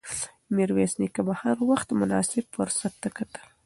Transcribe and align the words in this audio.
میرویس 0.55 0.93
نیکه 1.01 1.21
به 1.27 1.33
هر 1.41 1.57
وخت 1.69 1.87
مناسب 2.01 2.43
فرصت 2.55 2.93
ته 3.01 3.09
کتل. 3.17 3.45